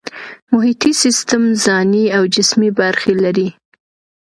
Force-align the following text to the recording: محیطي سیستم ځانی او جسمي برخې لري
محیطي 0.53 0.91
سیستم 1.03 1.43
ځانی 1.63 2.05
او 2.17 2.23
جسمي 2.35 2.69
برخې 2.79 3.11
لري 3.23 3.49